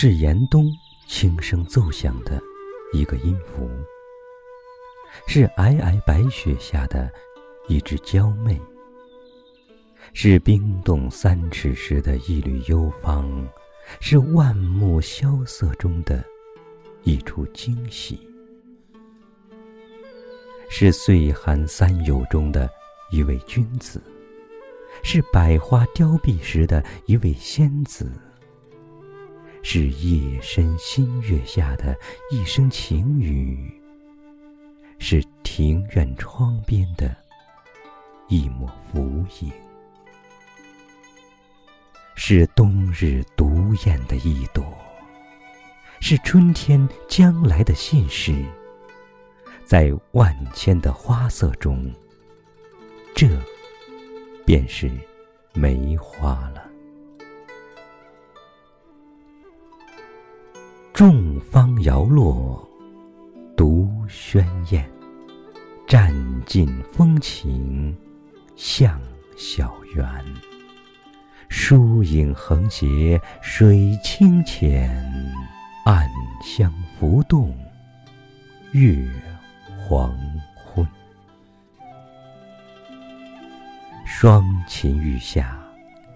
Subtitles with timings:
[0.00, 0.72] 是严冬
[1.08, 2.40] 轻声奏响的
[2.92, 3.68] 一个音符，
[5.26, 7.10] 是皑皑白雪下的
[7.66, 8.56] 一只娇媚，
[10.12, 13.44] 是冰冻三尺时的一缕幽芳，
[13.98, 16.24] 是万木萧瑟中的
[17.02, 18.20] 一出惊喜，
[20.70, 22.70] 是岁寒三友中的
[23.10, 24.00] 一位君子，
[25.02, 28.08] 是百花凋敝时的一位仙子。
[29.70, 31.94] 是夜深新月下的
[32.30, 33.70] 一声情语，
[34.98, 37.14] 是庭院窗边的
[38.28, 39.52] 一抹浮影，
[42.14, 44.64] 是冬日独艳的一朵，
[46.00, 48.42] 是春天将来的信使。
[49.66, 51.92] 在万千的花色中，
[53.14, 53.28] 这
[54.46, 54.90] 便是
[55.52, 56.67] 梅花了。
[60.98, 62.68] 众芳摇落，
[63.56, 64.84] 独轩艳。
[65.86, 66.12] 占
[66.44, 67.96] 尽风情，
[68.56, 69.00] 向
[69.36, 70.04] 小园。
[71.48, 74.90] 疏影横斜，水清浅，
[75.84, 76.10] 暗
[76.42, 77.56] 香浮动，
[78.72, 79.08] 月
[79.78, 80.12] 黄
[80.56, 80.84] 昏。
[84.04, 85.64] 双禽欲下，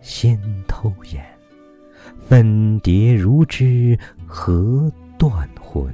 [0.00, 1.22] 先偷眼。
[2.26, 3.98] 粉蝶如织，
[4.32, 5.92] 何断魂？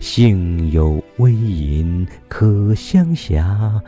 [0.00, 3.78] 幸有微吟可相狎，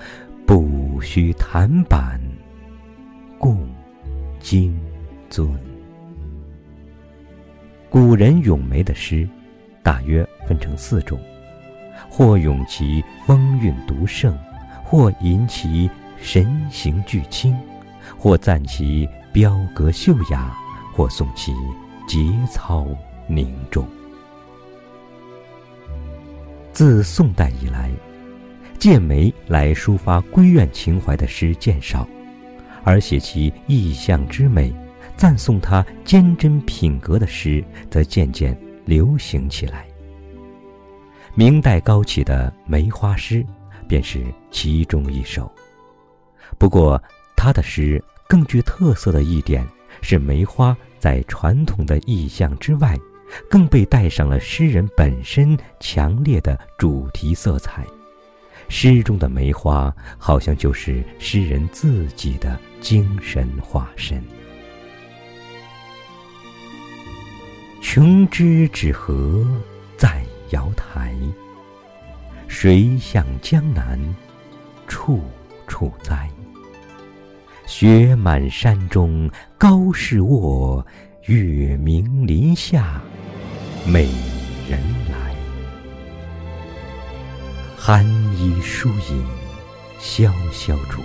[0.46, 2.20] 不须弹板
[3.38, 3.66] 共
[4.38, 4.78] 金
[5.30, 5.48] 樽。
[7.88, 9.26] 古人咏梅的诗，
[9.82, 11.18] 大约分成四种：
[12.10, 14.36] 或咏其风韵独盛，
[14.84, 17.56] 或吟其神形俱清，
[18.18, 20.54] 或赞其标格秀雅。
[20.92, 21.54] 或颂其
[22.08, 22.18] 节
[22.50, 22.84] 操
[23.28, 23.86] 凝重。
[26.72, 27.90] 自宋代以来，
[28.78, 32.08] 借梅来抒发闺怨情怀的诗渐少，
[32.84, 34.74] 而写其意象之美、
[35.16, 39.86] 赞颂他坚贞品格的诗则渐渐流行起来。
[41.34, 43.44] 明代高启的梅花诗
[43.86, 45.50] 便是其中一首。
[46.58, 47.00] 不过，
[47.36, 49.66] 他的诗更具特色的一点
[50.00, 50.76] 是梅花。
[51.00, 52.98] 在传统的意象之外，
[53.48, 57.84] 更被带上了诗人本身强烈的主题色彩。
[58.68, 64.22] 诗中的梅花，好像就是诗人自己的精神化身。
[67.80, 69.46] 琼枝纸荷
[69.96, 71.16] 在瑶台，
[72.46, 73.98] 谁向江南
[74.86, 75.22] 处
[75.66, 76.28] 处栽？
[77.64, 80.86] 雪满山中高士卧，
[81.28, 83.02] 月明林下
[83.86, 84.08] 美
[84.66, 84.80] 人
[85.10, 85.36] 来。
[87.76, 88.02] 寒
[88.34, 89.26] 衣疏影
[89.98, 91.02] 萧萧竹，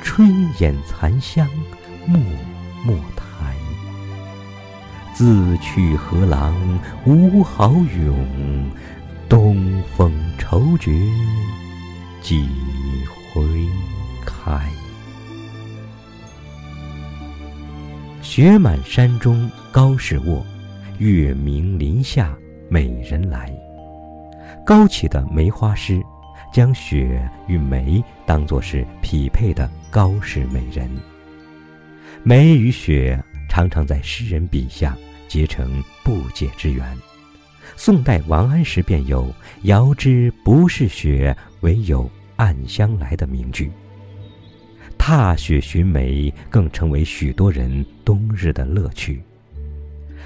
[0.00, 1.48] 春眼残香
[2.06, 2.16] 脉
[2.86, 3.56] 脉台。
[5.12, 6.54] 自去何郎
[7.04, 8.70] 无好咏，
[9.28, 10.92] 东风愁绝
[12.22, 12.48] 几
[13.32, 13.42] 回
[14.24, 14.70] 开。
[18.34, 20.44] 雪满山中高士卧，
[20.98, 22.36] 月明林下
[22.68, 23.48] 美人来。
[24.66, 26.02] 高启的梅花诗，
[26.52, 30.90] 将雪与梅当作是匹配的高士美人。
[32.24, 33.16] 梅与雪
[33.48, 34.96] 常常在诗人笔下
[35.28, 36.84] 结成不解之缘。
[37.76, 43.70] 宋代王安石便有“遥知不是雪，唯有暗香来”的名句。
[45.06, 49.22] 踏雪寻梅，更成为许多人冬日的乐趣。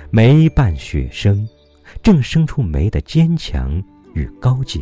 [0.08, 1.48] 梅伴雪生，
[2.00, 3.82] 正生出梅的坚强
[4.14, 4.80] 与高洁；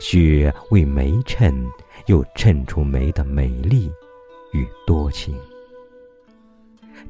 [0.00, 1.52] 雪为梅衬，
[2.06, 3.90] 又衬出梅的美丽
[4.52, 5.34] 与多情。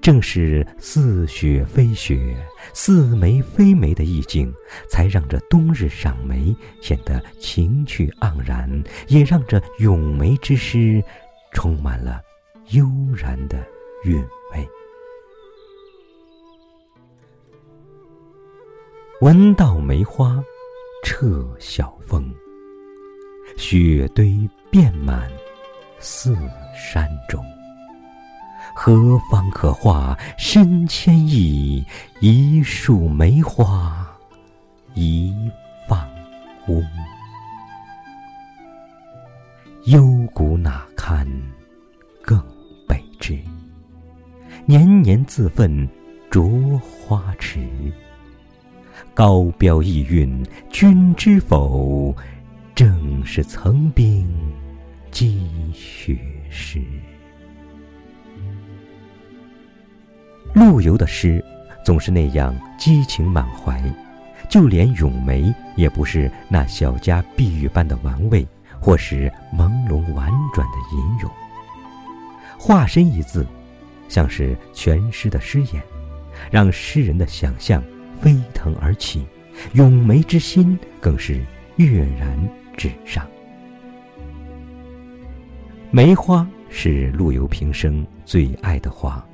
[0.00, 2.34] 正是似雪非雪，
[2.72, 4.50] 似梅非梅的意境，
[4.88, 11.04] 才让这冬日赏梅显得情趣盎然，也让这咏梅之诗。
[11.52, 12.20] 充满了
[12.70, 13.64] 悠然的
[14.04, 14.20] 韵
[14.52, 14.68] 味。
[19.20, 20.42] 闻道梅花
[21.04, 22.34] 彻晓风，
[23.56, 25.30] 雪堆遍满
[26.00, 26.36] 四
[26.74, 27.44] 山中。
[28.74, 31.84] 何方可画身千亿？
[32.20, 34.06] 一树梅花
[34.94, 35.32] 一
[35.88, 36.08] 放
[36.66, 36.82] 翁。
[39.86, 41.26] 幽谷哪堪
[42.22, 42.40] 更
[42.86, 43.36] 北之？
[44.64, 45.88] 年年自奋
[46.30, 47.58] 着花池。
[49.12, 52.14] 高标意韵，君知否？
[52.76, 54.24] 正是层冰
[55.10, 56.16] 积雪
[56.48, 56.80] 时。
[60.54, 61.44] 陆游的诗
[61.84, 63.82] 总是那样激情满怀，
[64.48, 68.46] 就连咏梅也不是那小家碧玉般的玩味，
[68.82, 71.30] 或是朦胧婉转的吟咏。
[72.58, 73.46] 化身一字，
[74.08, 75.80] 像是全诗的诗眼，
[76.50, 77.82] 让诗人的想象
[78.20, 79.24] 飞腾而起，
[79.74, 81.40] 咏梅之心更是
[81.76, 82.36] 跃然
[82.76, 83.24] 纸上。
[85.92, 89.24] 梅花是陆游平生最爱的花，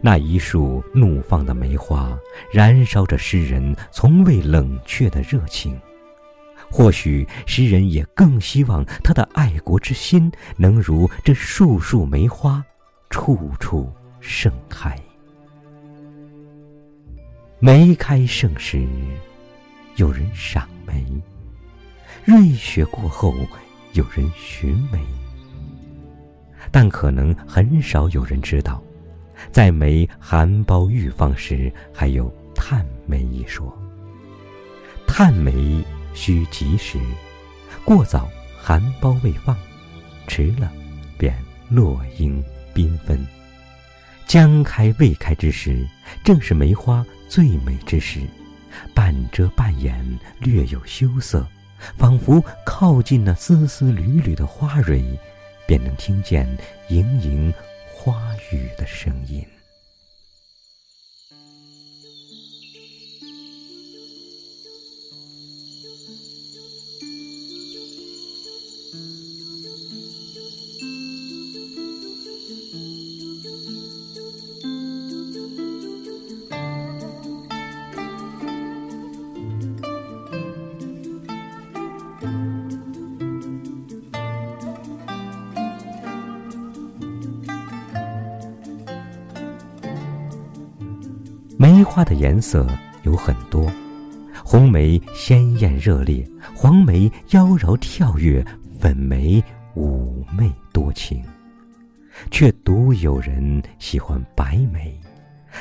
[0.00, 2.16] 那一束怒放的梅花，
[2.52, 5.78] 燃烧着诗人从未冷却的热情。
[6.70, 12.64] 或许诗人也更希望他的爱国之心能如这树树梅花，
[13.10, 14.96] 处处盛开。
[17.58, 18.86] 梅开盛时，
[19.96, 20.94] 有人赏梅；
[22.24, 23.34] 瑞雪过后，
[23.92, 24.98] 有人寻梅。
[26.70, 28.80] 但可能很少有人知道，
[29.50, 33.76] 在梅含苞欲放时，还有探梅一说。
[35.06, 35.84] 探梅。
[36.14, 36.98] 需及时，
[37.84, 38.28] 过早
[38.60, 39.56] 含苞未放，
[40.26, 40.70] 迟了
[41.16, 41.34] 便
[41.68, 42.42] 落英
[42.74, 43.26] 缤纷。
[44.26, 45.86] 将开未开之时，
[46.22, 48.20] 正是梅花最美之时，
[48.94, 51.46] 半遮半掩，略有羞涩，
[51.96, 55.02] 仿佛靠近那丝丝缕缕的花蕊，
[55.66, 56.46] 便能听见
[56.88, 57.52] 盈盈
[57.92, 59.44] 花语的声音。
[91.60, 92.66] 梅花的颜色
[93.02, 93.70] 有很多，
[94.42, 98.42] 红梅鲜艳热烈，黄梅妖娆跳跃，
[98.80, 101.22] 粉梅妩媚多情，
[102.30, 104.98] 却独有人喜欢白梅，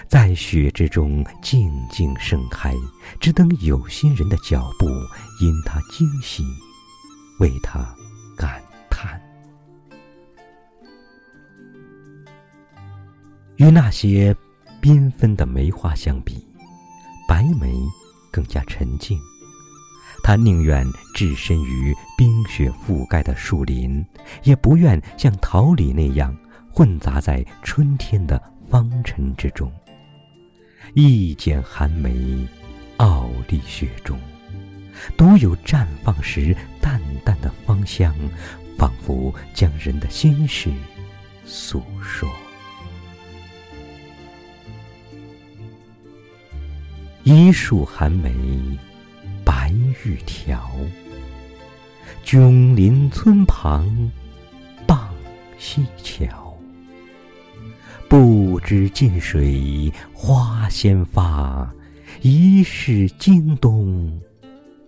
[0.08, 2.74] 在雪之中静静盛开，
[3.20, 4.86] 只等有心人的脚步，
[5.42, 6.46] 因它惊喜，
[7.42, 7.86] 为它
[8.38, 9.22] 感叹。
[13.58, 14.34] 与那些。
[14.82, 16.46] 缤纷的梅花相比，
[17.28, 17.74] 白梅
[18.32, 19.20] 更加沉静。
[20.24, 24.06] 它宁愿置身于冰雪覆盖的树林，
[24.44, 26.36] 也不愿像桃李那样
[26.72, 29.72] 混杂在春天的芳尘之中。
[30.94, 32.48] 一剪寒梅，
[32.98, 34.20] 傲立雪中，
[35.16, 38.14] 独有绽放时淡淡的芳香，
[38.78, 40.70] 仿佛将人的心事
[41.46, 42.30] 诉说。
[47.32, 48.34] 一树寒梅，
[49.46, 49.72] 白
[50.04, 50.68] 玉条。
[52.26, 53.88] 迥临村旁，
[54.88, 55.14] 傍
[55.60, 56.58] 溪桥。
[58.08, 61.72] 不知近水花先发，
[62.24, 64.20] 疑是经冬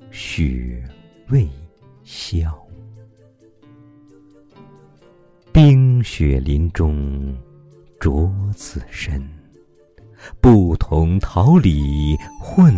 [0.09, 0.83] 雪
[1.29, 1.47] 未
[2.03, 2.51] 消。
[5.51, 7.37] 冰雪林中，
[7.99, 9.23] 着此身。
[10.39, 12.73] 不同桃李混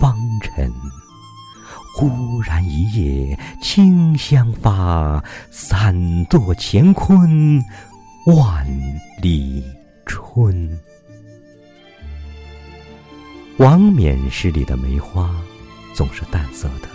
[0.00, 0.72] 芳尘，
[1.94, 5.94] 忽然一夜清香发，散
[6.26, 7.62] 作乾坤
[8.26, 8.66] 万
[9.20, 9.62] 里
[10.06, 10.78] 春。
[13.58, 15.34] 王冕诗里的梅花
[15.92, 16.88] 总是淡色的，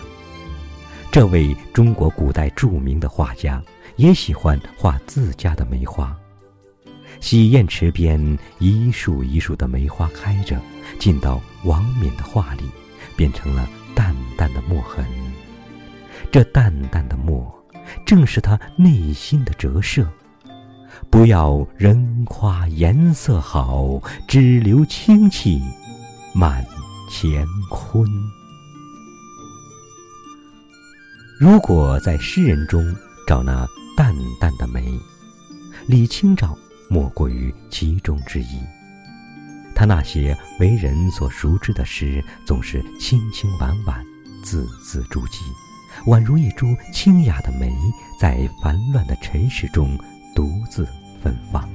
[1.12, 3.62] 这位中国古代著名的画家
[3.96, 6.16] 也喜欢画自家的梅花。
[7.24, 10.60] 洗砚池边，一树一树的梅花开着，
[10.98, 12.64] 进到王冕的画里，
[13.16, 15.02] 变成了淡淡的墨痕。
[16.30, 17.50] 这淡淡的墨，
[18.04, 20.06] 正是他内心的折射。
[21.08, 25.58] 不要人夸颜色好，只留清气
[26.34, 26.62] 满
[27.10, 28.06] 乾坤。
[31.40, 32.94] 如果在诗人中
[33.26, 33.66] 找那
[33.96, 34.92] 淡淡的梅，
[35.86, 36.54] 李清照。
[36.94, 38.60] 莫过于其中之一。
[39.74, 44.00] 他那些为人所熟知的诗，总是清清婉婉，
[44.44, 45.42] 字字珠玑，
[46.06, 47.68] 宛如一株清雅的梅，
[48.20, 49.98] 在繁乱的尘世中
[50.36, 50.86] 独自
[51.20, 51.68] 芬芳。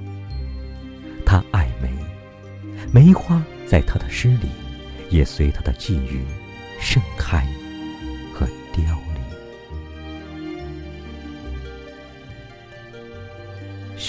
[1.25, 1.91] 他爱梅，
[2.93, 4.47] 梅花在他的诗里，
[5.09, 6.23] 也随他的际遇
[6.79, 7.45] 盛开
[8.33, 8.97] 和凋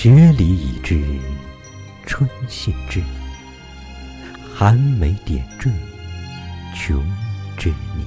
[0.02, 1.04] 雪里已知
[2.07, 3.02] 春信至，
[4.50, 5.71] 寒梅点缀
[6.75, 7.04] 琼
[7.59, 8.07] 枝腻。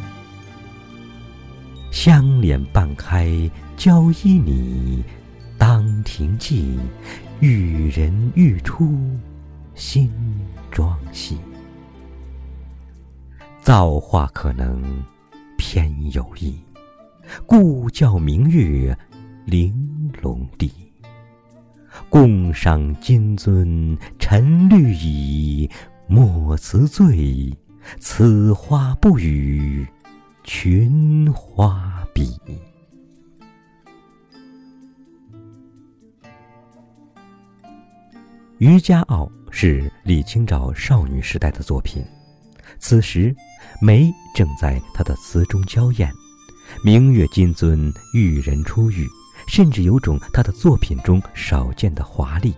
[1.91, 3.29] 香脸半开
[3.77, 5.03] 娇依你，
[5.55, 6.79] 当庭记，
[7.41, 8.99] 玉人欲出
[9.75, 10.11] 新
[10.71, 11.37] 妆戏。
[13.61, 14.81] 造化可能
[15.59, 16.59] 偏有意，
[17.45, 18.97] 故教明月
[19.45, 20.71] 玲珑地。
[22.13, 25.67] 共赏金樽沉绿蚁，
[26.05, 27.51] 莫辞醉，
[27.99, 29.83] 此花不语
[30.43, 32.25] 群花比。
[38.59, 42.05] 《渔家傲》是李清照少女时代的作品，
[42.77, 43.35] 此时。
[43.81, 46.07] 梅正在她的词中娇艳，
[46.85, 49.07] 明月金樽，玉人初遇，
[49.47, 52.53] 甚至有种他的作品中少见的华丽。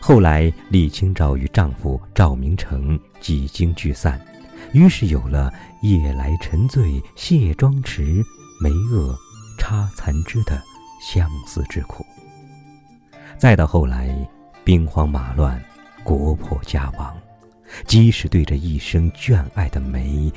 [0.00, 4.20] 后来，李清照与丈夫赵明诚几经聚散，
[4.72, 5.52] 于是有了
[5.82, 8.22] “夜来沉醉卸妆迟，
[8.62, 9.16] 梅萼
[9.58, 10.62] 插残枝”的
[11.00, 12.04] 相思之苦。
[13.38, 14.14] 再到后来，
[14.64, 15.60] 兵荒马乱，
[16.04, 17.16] 国破家亡。
[17.86, 20.32] 即使对着一生眷爱的梅，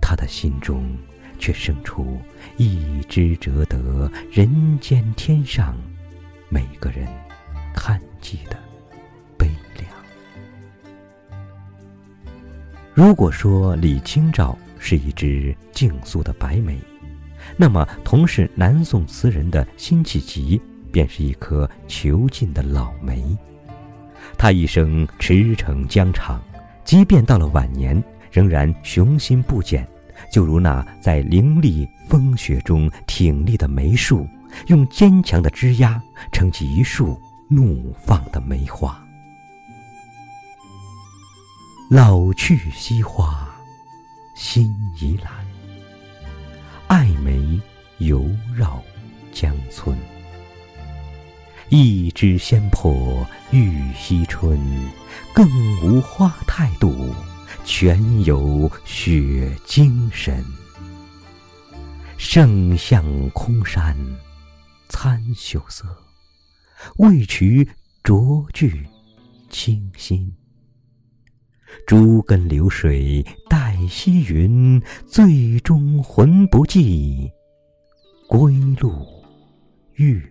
[0.00, 0.96] 他的心中
[1.38, 2.20] 却生出
[2.56, 5.76] 一枝折得人间天上
[6.48, 7.06] 每个人
[7.74, 8.58] 看记的
[9.36, 9.88] 悲凉。
[12.94, 16.78] 如果说李清照是一只静肃的白梅，
[17.56, 23.24] 那么同是南宋词人的辛弃疾便是一颗囚禁的老梅。
[24.38, 26.40] 他一生驰骋疆场。
[26.84, 28.00] 即便到了晚年，
[28.30, 29.84] 仍然雄心不减，
[30.30, 34.28] 就如那在凌厉风雪中挺立的梅树，
[34.66, 36.00] 用坚强的枝桠
[36.32, 39.02] 撑起一树怒放的梅花。
[41.88, 43.48] 老去西花，
[44.34, 45.32] 新已懒，
[46.88, 47.60] 爱梅
[47.98, 48.82] 犹绕
[49.32, 49.96] 江村。
[51.68, 54.58] 一枝鲜破玉溪春，
[55.32, 55.48] 更
[55.82, 57.12] 无花态度，
[57.64, 60.44] 全有雪精神。
[62.16, 63.96] 圣向空山
[64.88, 65.84] 参秀色，
[66.98, 67.68] 未取
[68.02, 68.86] 拙句
[69.50, 70.32] 清新。
[71.86, 77.30] 诸根流水带溪云，最终魂不寄，
[78.28, 79.06] 归路
[79.96, 80.22] 月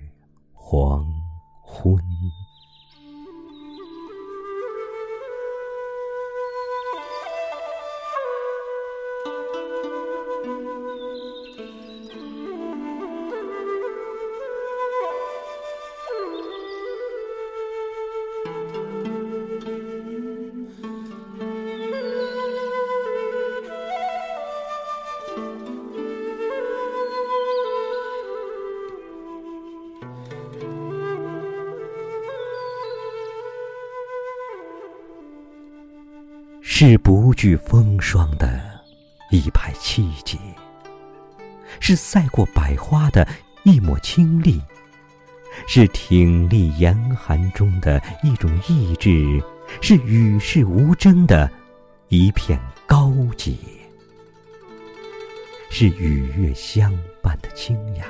[36.62, 38.62] 是不惧风霜的
[39.32, 40.38] 一派气节，
[41.80, 43.26] 是赛过百花的
[43.64, 44.62] 一抹清丽，
[45.68, 49.42] 是挺立严寒中的一种意志，
[49.82, 51.50] 是与世无争的
[52.10, 53.56] 一片高洁，
[55.70, 58.06] 是与月相伴的清雅，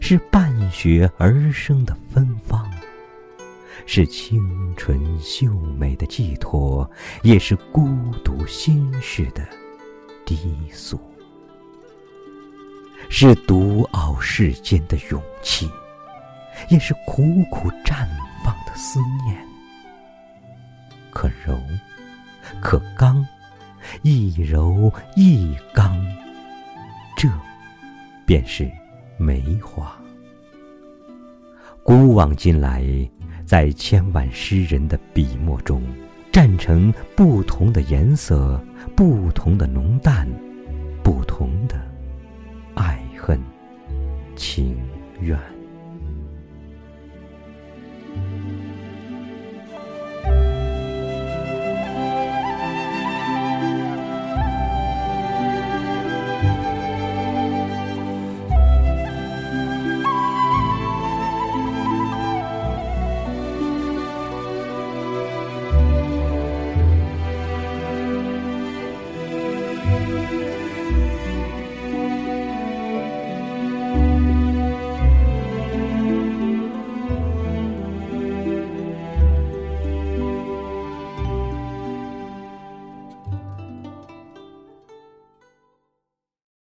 [0.00, 2.70] 是伴雪而生的芬芳。
[3.86, 6.88] 是清纯秀美的寄托，
[7.22, 7.88] 也是孤
[8.24, 9.44] 独心事的
[10.24, 10.36] 低
[10.70, 10.96] 诉；
[13.08, 15.68] 是独傲世间的勇气，
[16.68, 18.06] 也是苦苦绽
[18.44, 19.36] 放的思念。
[21.10, 21.58] 可柔，
[22.60, 23.26] 可刚，
[24.02, 26.00] 一柔一刚，
[27.16, 27.28] 这
[28.24, 28.70] 便是
[29.16, 29.98] 梅花。
[31.82, 32.84] 古往今来。
[33.46, 35.82] 在千万诗人的笔墨中，
[36.30, 40.28] 蘸成不同的颜色，不同的浓淡，
[41.02, 41.74] 不同的
[42.74, 43.40] 爱恨
[44.36, 44.78] 情
[45.20, 45.36] 愿。